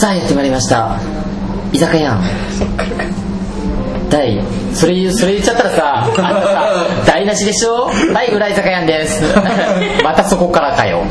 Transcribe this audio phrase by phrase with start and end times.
[0.00, 0.98] さあやってまいりました。
[1.72, 2.18] 居酒屋。
[4.10, 4.40] 第
[4.72, 7.86] それ言うそれ言っちゃったらさあんたさ台無しでしょ？
[8.12, 9.22] はい裏居酒屋です。
[10.02, 11.02] またそこからかよ。